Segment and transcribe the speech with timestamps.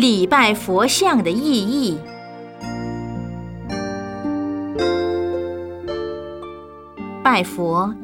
[0.00, 1.98] 礼拜佛像的意义。
[7.22, 7.94] 拜佛、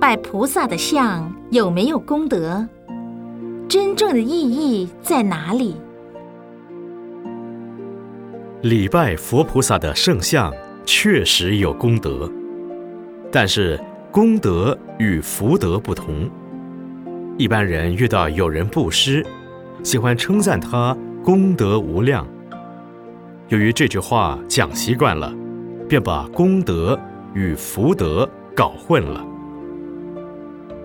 [0.00, 2.66] 拜菩萨的像有没有功德？
[3.68, 5.76] 真正的意义在哪里？
[8.62, 10.52] 礼拜佛菩萨的圣像
[10.84, 12.28] 确实有功德，
[13.30, 13.80] 但是
[14.10, 16.28] 功德与福德不同。
[17.38, 19.24] 一般人遇到有人布施，
[19.84, 22.26] 喜欢称赞他功德无量。
[23.48, 25.34] 由于这句话讲习惯了，
[25.88, 27.00] 便把功德
[27.32, 29.24] 与福德搞混了。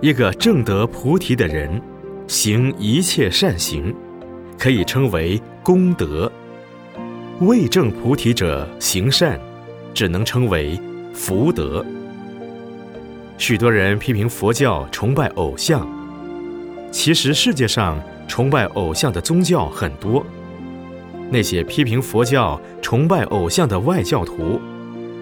[0.02, 1.82] 一个正得菩提的人，
[2.26, 3.94] 行一切善行，
[4.58, 6.32] 可以称为功德；
[7.42, 9.38] 未证菩提者行善，
[9.94, 10.80] 只能称为
[11.14, 11.86] 福德。
[13.38, 15.86] 许多人批评佛教崇拜偶像。
[16.92, 20.24] 其实世界上崇拜偶像的宗教很多，
[21.32, 24.62] 那些批评佛教崇拜偶像的外教徒，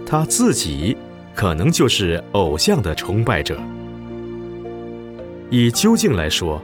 [0.05, 0.95] 他自己
[1.33, 3.57] 可能就是偶像的崇拜者。
[5.49, 6.61] 以究竟来说，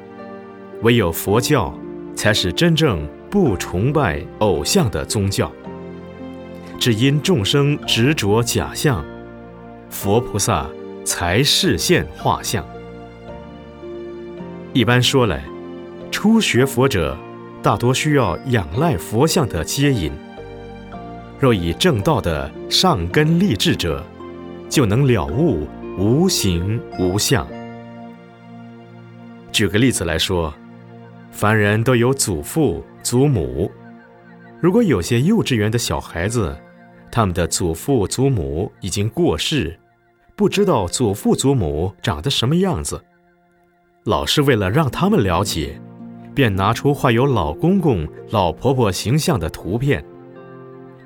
[0.82, 1.74] 唯有佛教
[2.14, 5.50] 才是真正不崇拜偶像的宗教。
[6.78, 9.04] 只因众生执着假象，
[9.90, 10.70] 佛菩萨
[11.06, 12.66] 才示现画像。
[14.74, 15.42] 一般说来，
[16.24, 17.18] 初学佛者
[17.62, 20.10] 大多需要仰赖佛像的接引。
[21.38, 24.02] 若以正道的上根立志者，
[24.70, 27.46] 就能了悟无形无相。
[29.52, 30.54] 举个例子来说，
[31.30, 33.70] 凡人都有祖父祖母。
[34.62, 36.58] 如果有些幼稚园的小孩子，
[37.12, 39.78] 他们的祖父祖母已经过世，
[40.38, 43.04] 不知道祖父祖母长得什么样子。
[44.06, 45.78] 老师为了让他们了解，
[46.34, 50.04] 便拿出画有老公公、老婆婆形象的图片。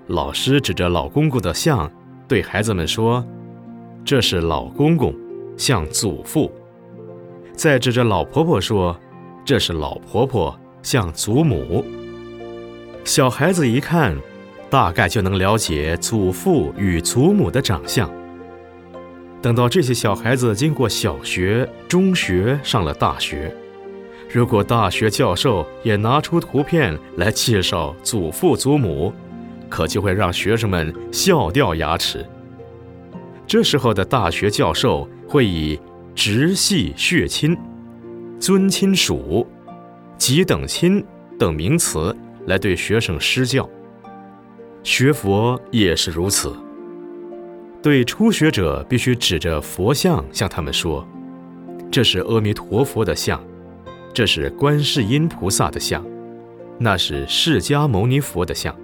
[0.08, 1.92] 老师指着老公公的像，
[2.28, 3.25] 对孩子们说
[4.06, 5.14] ：“这是老公公，
[5.57, 6.51] 像祖父。”
[7.53, 8.97] 再指着老婆婆说
[9.44, 11.84] ：“这是老婆婆，像祖母。”
[13.03, 14.16] 小孩子一看，
[14.69, 18.09] 大概就能了解祖父与祖母的长相。
[19.41, 23.56] 等到这些小孩子经过小学、中学，上了大学，
[24.38, 29.12] 如果大学教授也拿出图片来介绍祖父祖母，
[29.68, 32.24] 可就会让学生们笑掉牙齿。
[33.48, 35.80] 这时候的大学教授会以
[36.14, 37.58] 直系血亲、
[38.40, 39.48] 尊亲属、
[40.20, 41.04] 几等亲
[41.40, 42.16] 等名词
[42.46, 43.68] 来对学生施教。
[44.84, 46.56] 学佛也是如此。
[47.81, 51.04] 对初学者，必须指着佛像向他们说
[51.90, 53.44] ：“这是阿弥陀佛的像，
[54.13, 56.06] 这是观世音菩萨的像，
[56.79, 58.75] 那是释迦牟尼佛的像。”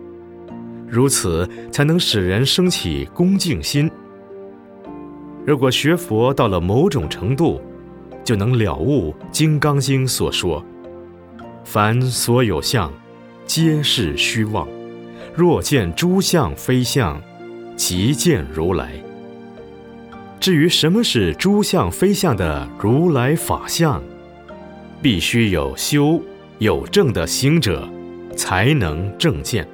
[0.87, 3.89] 如此才能使人生起恭敬心。
[5.45, 7.59] 如果学佛到了某种程度，
[8.23, 10.63] 就能了悟《金刚经》所说
[11.65, 12.91] ：“凡所有相，
[13.45, 14.67] 皆是虚妄。
[15.35, 17.21] 若见诸相非相。”
[17.75, 18.91] 即见如来。
[20.39, 24.01] 至于什么是诸相非相的如来法相，
[25.03, 26.19] 必须有修
[26.59, 27.85] 有正的行者，
[28.37, 29.67] 才能正见。